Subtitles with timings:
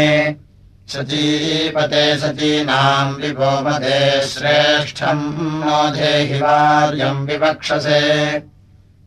[0.94, 4.00] शचीपते सचीनाम् विभोमदे
[4.32, 5.26] श्रेष्ठम्
[5.60, 8.04] नो धेहि वार्यम् विवक्षसे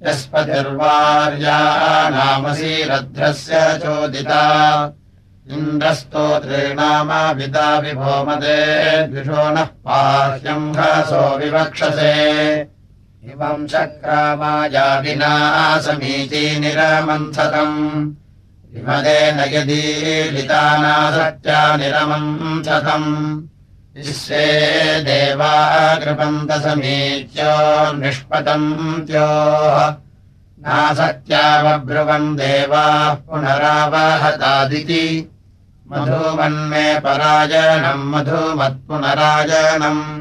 [0.07, 1.59] यस्पतिर्वार्या
[2.17, 4.45] नामसीरध्रस्य चोदिता
[5.55, 8.61] इन्द्रस्तोत्रेणामापिता विभोमदे
[9.11, 12.17] द्विषो नः पाह्यम् घसो विवक्षसे।
[13.31, 15.35] इमम् चक्रामाया विना
[15.85, 17.79] समीची निरमन्थतम्
[18.73, 23.11] विमदेन यदीलितानासत्या निरमन्थतम्
[23.97, 29.95] विश्वे देवा कृपन्तसमीच्यो निष्पतन्त्योः
[30.67, 35.31] नासत्यावब्रुवन् देवाः पुनरावहतादिति।
[35.93, 40.21] मधुमन्मे पराजनम् मधुमत्पुनराजनम्।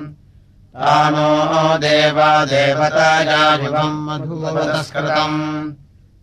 [0.79, 5.73] तानो देवा देवतायायुवम् मधुवतस्कृतम्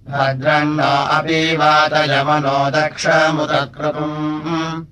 [0.09, 0.81] भद्रम् न
[1.17, 4.92] अपि वातयमनो दक्षमुदकृतम्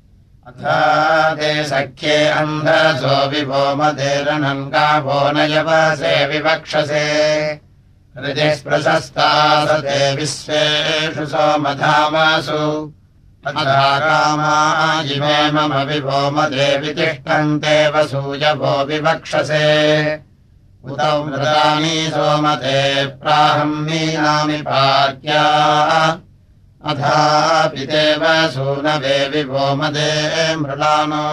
[1.39, 7.07] ते सख्ये अन्धसो विभोमदेरनम् गावो नयवसे विवक्षसे।
[8.19, 9.29] हृदिस्प्रशस्ता
[9.67, 12.93] स ते विश्वेषु सोमधामासु।
[15.15, 19.69] इमे मम विभोमदेवि तिष्ठन्ते वसूयभो विवक्षसे।
[20.85, 25.43] उतौ मृदानि सोमते प्राहम्मीनामि पार्या
[26.89, 30.13] अथापितेव सूनवे विभोमदे
[30.57, 31.25] मृलानो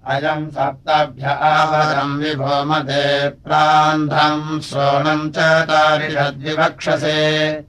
[0.07, 7.65] अयम् सप्तभ्य आवरम् विभोमदे प्रान्धम् श्रोणम् च तारिषद्विवक्षसे।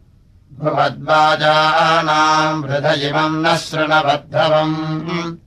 [0.59, 5.38] भुवद्वाजानाम् हृदयिमम् न शृणबद्धवम्।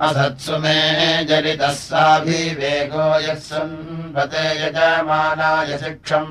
[0.00, 6.26] असत्सु मे जरितः साभिवेगो यः सन्वते यजमानाय शिक्षम्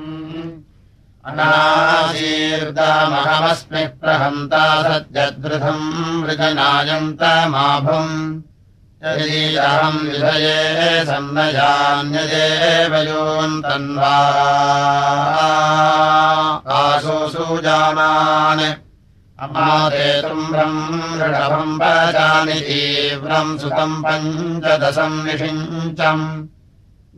[1.28, 2.62] अनाशीर्दामहमस्मि
[4.00, 5.86] प्रहन्ता सत्यद्वृथम्
[6.24, 8.14] वृजनायन्तमाभुम्
[9.04, 10.60] यदि अहम् विधये
[11.08, 14.16] सन्नयान्यदेव योऽन्तन्वा
[16.78, 18.64] आशु सूजानान्।
[19.44, 20.80] अमादेतुम्भ्रम्
[21.20, 26.24] ऋषभम् वचानि तीव्रम् सुतम् पञ्चदशम् निषिञ्चम्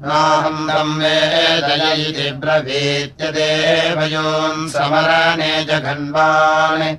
[0.05, 6.97] नाहम् तम् वेदय इति ब्रवीत्यदेवयोन् समरणे जघन्वान्।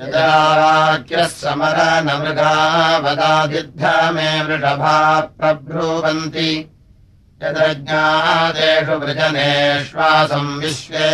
[0.00, 3.82] यदा वाक्यः समरनमृगावदादिद्ध
[4.14, 6.70] मे वृषभा प्रब्रुवन्ति।
[7.42, 11.08] यदज्ञादेषु वृजनेश्वासम् विश्वे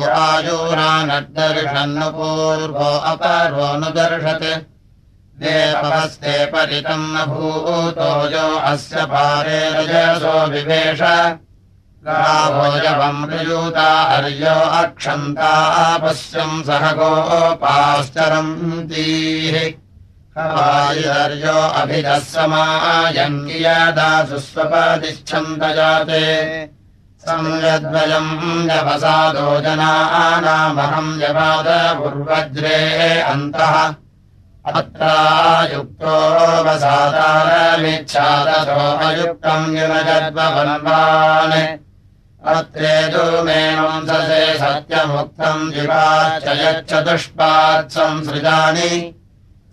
[0.00, 4.48] वायुरानर्दर्शन् पूर्वो अपरोऽनुदर्शत्
[5.42, 11.02] देवहस्ते परितम् न भूतो यो अस्य पारे रजसो विवेश।
[12.06, 15.52] गाभोजवम् ऋयूता हर्यो अक्षन्ता
[15.98, 17.86] पश्यम् सह गोपाश्चरन्तीः।
[20.38, 26.22] हवायुर्यो अभिदः समायम् यदा सुस्वपतिच्छन्द जाते।
[27.22, 31.68] संयद्वयम् यवसादो जनानामहम् यवाद
[31.98, 32.78] पूर्वज्रे
[33.20, 33.74] अन्तः
[34.70, 36.14] अत्रायुक्तो
[36.64, 37.94] वसादारमिच्छादतो
[39.06, 41.54] अयुक्तम् युनजद्वन्वान्
[42.52, 48.92] अत्रेदु मे वंससे सत्यमुक्तम् युगाच्च यच्चतुष्पात् संसृजानि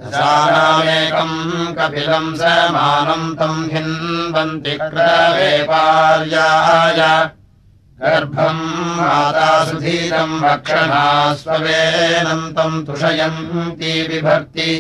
[0.01, 1.37] दशानामेकम्
[1.77, 5.41] कपिलम् समानम् तम् हिन्वन्ति कृतवेपार्याय
[8.01, 8.65] गर्भम्
[8.97, 11.05] मातासुधीरम् रक्षणा
[11.43, 14.71] स्ववेनम् तम् तुषयन्ती बिभर्ति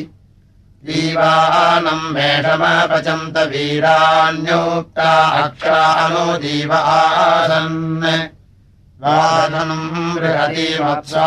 [0.86, 8.28] दीवानम् मेषमपचन्त वीरान्योक्ता अक्षानो दीव आसन्।
[9.02, 11.26] वादनम् बृहती वत्सा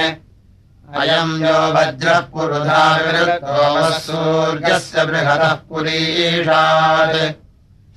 [1.01, 7.17] अयम् यो वज्रः पुरुधा विरुद्धोमः सूर्यस्य बृहदः पुरीषात्।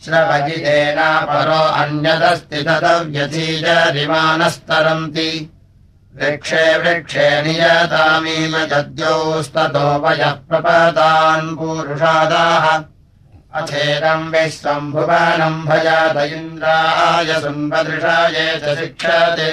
[0.03, 5.29] श्रवजितेन परो अन्यदस्ति तदव्यतीजरिमानस्तरन्ति
[6.19, 12.65] वृक्षे वृक्षे नियतामीम यद्योस्ततो वयः प्रपदान् पूरुषादाः
[13.59, 19.51] अथेदम् विश्वम्भुवनम् भजात इन्द्राय सुन्वदृशाय च शिक्षते।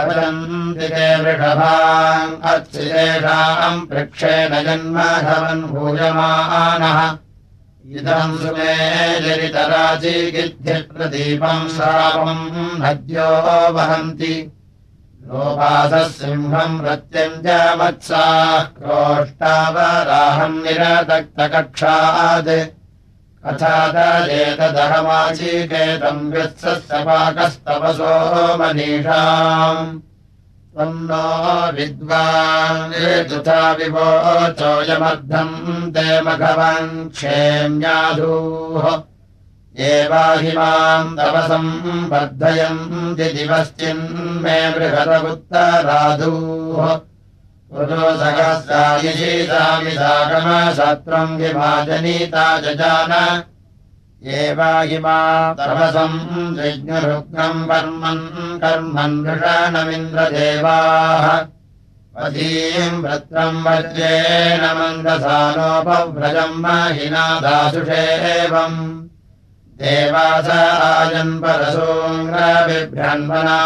[0.00, 6.98] अदन्ति ते वृषभाम् अत्सितेषाम् पृक्षेण जन्मधवन् भूयमानः।
[7.98, 8.74] इदम् सुमे
[9.20, 12.44] जरितराजीगिद्धिप्रदीपम् श्रावम्
[12.82, 13.30] नद्यो
[13.76, 14.34] वहन्ति
[15.28, 22.52] लोपासः सिंहम् च मत्साः क्रोष्टावराहम् निरदक्तकक्षात्
[23.44, 28.14] कथादजेतदहमाचीकेतम् व्यत्सस्य पाकस्तपसो
[28.60, 29.92] मनीषाम्।
[30.72, 31.26] त्वम् नो
[31.76, 32.96] विद्वान्
[33.30, 35.54] तथा विवोचोऽयमर्धम्
[35.94, 38.84] ते मघवन् क्षेम्याधूः
[39.88, 41.70] एवाहिमाम् तपसम्
[42.10, 46.86] वर्धयन्ति दिवश्चिन्मे बृहदपुत्तराधूः
[47.72, 48.08] पुरो
[50.00, 53.12] सागमशत्रम् विभाजनीता जजान।
[54.40, 55.18] एवाहिमा
[55.58, 56.18] तपसम्
[56.58, 58.24] विज्ञरुग्नम् कर्मन्
[58.62, 61.26] कर्मन् वृषणमिन्द्रदेवाः
[62.16, 68.80] पदीम् वृत्रम् वज्रेण मन्दसानोपव्रजम् महिना दासुषेवम्
[69.80, 70.48] देवास
[70.86, 73.58] आजन्परसोङ्ग्रबिभ्रन्मना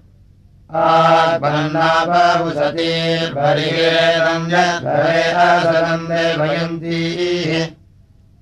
[6.39, 7.51] वयन्तीः।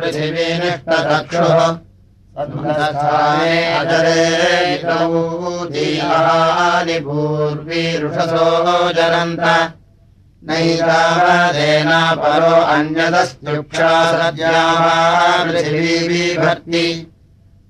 [0.00, 1.58] पृथिवीनिष्टचक्षुः
[3.80, 4.22] अजरे
[7.04, 8.46] भूर्वीरुषसो
[8.96, 9.44] जरन्त
[10.48, 14.86] नैतावदेना परो अन्यदस्त्युक्षा सद्याः
[15.50, 16.86] पृथिवीभक्ति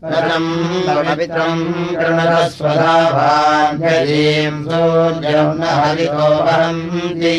[0.05, 0.53] परम्
[0.87, 7.37] पवित्रम् कृणतस्वधाभाण्यजीम् सूर्यम् न हरितो वहन्ति।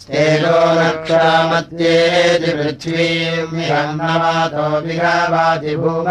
[0.00, 6.08] स्तेजो नक्षामत्येति पृथ्वीम् अन्नवातो विहावाति भूम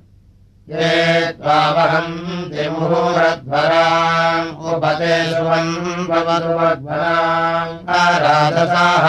[0.71, 5.71] ये त्वावहन्ति मुहूरध्वराम् उपते सुवन्
[6.09, 9.07] भवतु वध्वराम् आराधसाः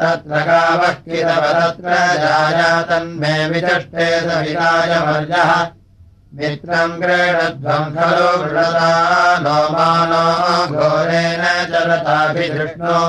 [0.00, 5.50] तत्र गावः किलवदत्र जाया तन्मे विचष्टे सविराजमर्यः
[6.34, 8.92] मित्रम् क्रीडध्वम् खलु वृणता
[9.46, 10.22] नो मानो
[10.76, 13.00] घोरेण चलताभिधृष्णो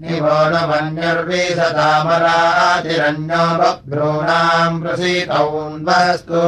[0.00, 6.42] निवो न मन्युर्विसतामरातिरन्यो बभ्रूणाम् प्रसीतौन्वस्तु।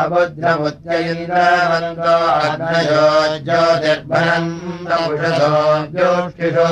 [0.00, 2.14] अबुद्ध्रमुद्रयिन्द्रवन्तो
[2.44, 3.06] अग्नयो
[3.44, 5.52] ज्योतिर्भरन्तमुषसो
[5.92, 6.70] ज्योष्टिषु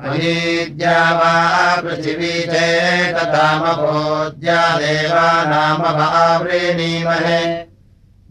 [0.00, 1.34] महीद्या वा
[1.82, 4.60] पृथिवी चेततामभोद्या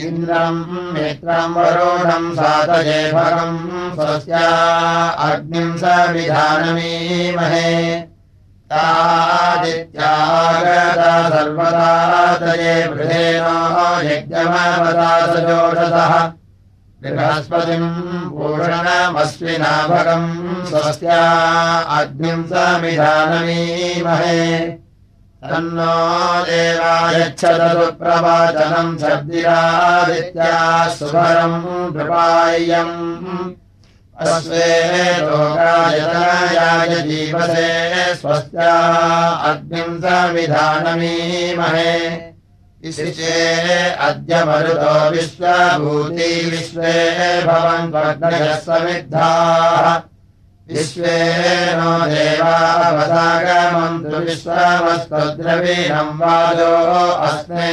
[0.00, 4.48] इन्द्रम् मित्रम् वरुणम् सातये भगम् स्वस्या
[5.08, 8.13] अग्निम् समिधानमीमहे
[8.74, 10.04] तादित्यागता
[11.30, 11.90] सर्वदा
[12.44, 13.58] तये वृधेनो
[14.10, 16.12] यज्ञमवता सजोषसः
[17.02, 17.90] बृहस्पतिम्
[18.34, 20.28] पूषणमस्विना भगम्
[20.68, 21.22] स्वस्या
[21.98, 24.40] अग्निम् समिधानमीमहे।
[25.44, 25.96] तन्नो
[26.44, 30.54] देवायच्छदतु प्रवाचनम् शब्दिरादित्या
[30.98, 31.58] सुभरम्
[31.94, 32.96] कृपायम्
[35.26, 37.70] लोकायतनायाय जीवसे
[38.14, 38.74] स्वस्या
[39.50, 41.94] अग्निम् समिधानमीमहे
[42.88, 43.34] इशिचे
[44.08, 46.92] अद्य मरुतो विश्वभूति विश्वे
[47.46, 49.86] भवन्त्वग्नयः समिद्धाः
[50.72, 51.16] विश्वे
[51.80, 53.36] नो देवावसागमन्तु
[54.26, 56.72] विश्वमस्त्वद्रवीणम् वाजो
[57.26, 57.72] अस्मे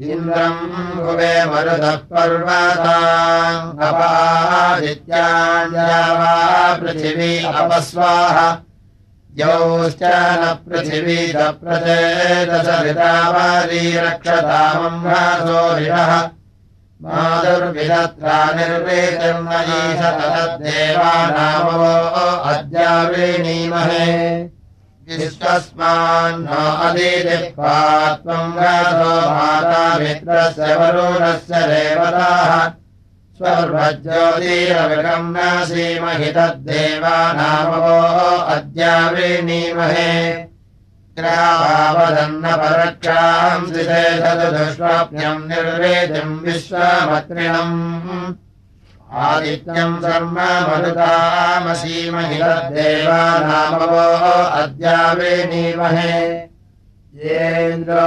[0.00, 2.96] इन्द्रम् भुवे मरुतः पर्वता
[3.86, 6.34] अपादित्याञ्जा वा
[6.80, 8.36] पृथिवी अपस्वाः।
[9.40, 16.12] यौश्च न पृथिवी दप्रचेदसरितावारी रक्षतामम् घासोरिणः
[17.02, 21.92] माधुर्विदत्रा निर्वेतिर्मयीश तदेवानामवो
[22.52, 24.06] अद्यावृणीमहे
[25.18, 27.78] विश्वस्मान्नो अदिदिक्वा
[28.22, 32.52] त्वम् गातो माता मित्रस्य वरुणस्य देवताः।
[33.40, 35.38] स्वर्वज्योतिरविगम् न
[35.68, 37.98] सीमहि तद्देवानामवो
[38.54, 40.12] अद्यावृणीमहे
[41.18, 47.76] ग्रावावदन्न परक्षाम् दुष्वप्न्यम् निर्वेदिम् विश्वमत्रिणम्
[49.10, 50.36] आदित्यम् सर्म
[50.66, 54.04] मरुतामसीमहि तद्देवानामवो
[54.60, 56.12] अद्यावृणीमहे
[57.24, 58.04] येन्द्रो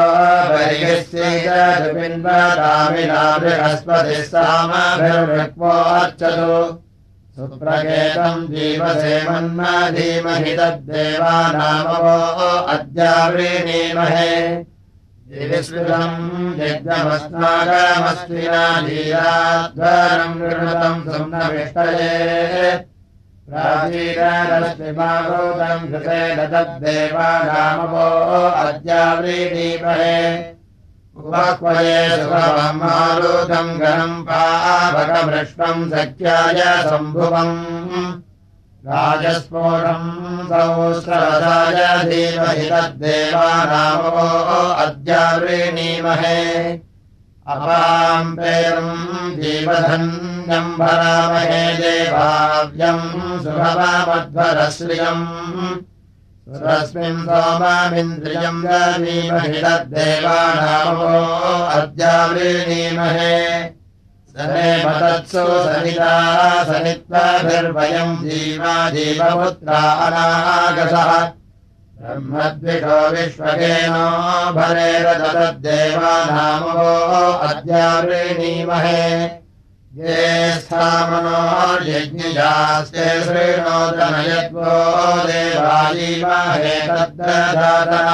[0.51, 6.55] बर्हिस्यैतपिन्वदामिना बृहस्पतिः सामभिर्वक्वोऽर्चतु
[7.35, 10.53] सुप्रकेतम् जीवसे मन्मा धीमहि
[12.75, 14.31] अद्यावृणीमहे
[23.49, 26.19] प्राचीनरश्मिमागोतम् कृते
[26.51, 28.07] तद्देवानामवो
[28.63, 30.19] अद्यावृणीमहे
[31.19, 36.59] उपक्वये सुखममारुतम् गणम् पावकमृष्टम् सख्याय
[36.89, 37.57] सम्भुवम्
[38.85, 40.07] राजस्फोटम्
[40.47, 41.77] सहस्रवदाय
[42.09, 44.23] धीमहि तद्देवानामो
[44.83, 46.39] अद्यावृणीमहे
[47.53, 53.07] अपाम् पेरम् जीवधन्यम् भरामहे देवाव्यम्
[53.43, 55.23] सुभवमध्वरश्रियम्।
[56.51, 58.63] सुरस्मिन् सोमामिन्द्रियम्
[59.63, 61.13] तद्देवानामो
[61.79, 63.31] अद्यावृणीमहे
[64.37, 66.13] सने मतत्सु सनिता
[66.65, 71.11] सनित्वाभिर्वयम् जीवा जीवपुत्रा अनागसः।
[71.99, 74.07] ब्रह्मद्विषो विश्वकेनो
[74.55, 75.69] भरेरददेवानामो
[77.49, 79.05] अद्यावृणीमहे
[80.01, 80.17] ये
[80.59, 81.39] स्थामनो
[81.87, 84.71] यज्ञजास्ते शृणोदनयत्वो
[85.27, 88.09] देवायीमहे तद्ददातः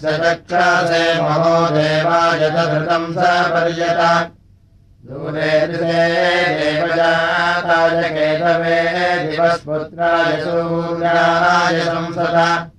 [0.02, 3.16] चक्षासे महो देवाय धृतम् स
[3.52, 4.30] पर्यत।
[5.06, 12.70] दूरे देवजाताय केतवे दिवस्पुत्राय सूर्याय संसद।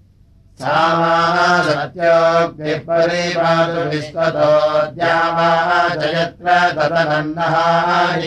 [0.61, 7.55] सामाः सत्योक्तिः परिपातु विश्वतोऽद्यावा च यत्र तदनन्नः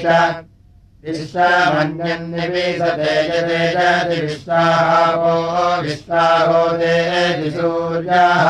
[0.05, 0.07] च
[1.07, 3.63] विश्वमन्यन्निविशते यते
[4.21, 5.33] विश्वाहो
[5.83, 8.47] विश्वाहो देति सूर्याः।